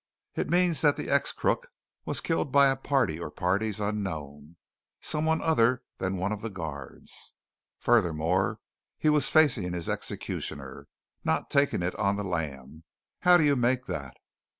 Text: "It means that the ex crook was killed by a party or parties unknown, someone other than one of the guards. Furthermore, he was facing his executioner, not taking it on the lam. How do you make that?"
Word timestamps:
"It 0.33 0.49
means 0.49 0.81
that 0.81 0.97
the 0.97 1.11
ex 1.11 1.31
crook 1.31 1.67
was 2.05 2.21
killed 2.21 2.51
by 2.51 2.69
a 2.71 2.75
party 2.75 3.19
or 3.19 3.29
parties 3.29 3.79
unknown, 3.79 4.55
someone 4.99 5.43
other 5.43 5.83
than 5.97 6.17
one 6.17 6.31
of 6.31 6.41
the 6.41 6.49
guards. 6.49 7.33
Furthermore, 7.77 8.59
he 8.97 9.09
was 9.09 9.29
facing 9.29 9.73
his 9.73 9.87
executioner, 9.87 10.87
not 11.23 11.51
taking 11.51 11.83
it 11.83 11.93
on 11.97 12.15
the 12.15 12.23
lam. 12.23 12.83
How 13.19 13.37
do 13.37 13.43
you 13.43 13.55
make 13.55 13.85
that?" 13.85 14.17